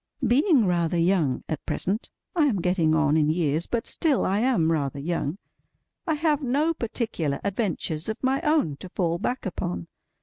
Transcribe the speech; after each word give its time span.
BEING 0.25 0.65
rather 0.65 0.97
young 0.97 1.43
at 1.47 1.63
present—I 1.67 2.47
am 2.47 2.59
getting 2.59 2.95
on 2.95 3.15
in 3.15 3.29
years, 3.29 3.67
but 3.67 3.85
still 3.85 4.25
I 4.25 4.39
am 4.39 4.71
rather 4.71 4.97
young—I 4.97 6.15
have 6.15 6.41
no 6.41 6.73
particular 6.73 7.39
adventures 7.43 8.09
of 8.09 8.17
my 8.23 8.41
own 8.41 8.77
to 8.77 8.89
fall 8.89 9.19
back 9.19 9.45
upon. 9.45 9.85